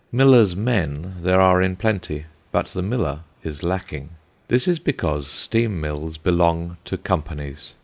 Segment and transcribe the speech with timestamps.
[0.11, 4.09] Millers' men there are in plenty, but the miller is lacking.
[4.47, 7.75] This is because steam mills belong to companies.